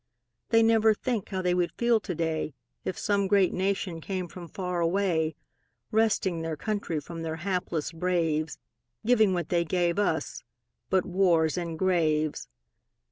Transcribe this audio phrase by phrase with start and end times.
[0.49, 4.47] They never think how they would feel to day, If some great nation came from
[4.47, 5.35] far away,
[5.91, 8.57] Wresting their country from their hapless braves,
[9.05, 10.41] Giving what they gave us
[10.89, 12.47] but wars and graves.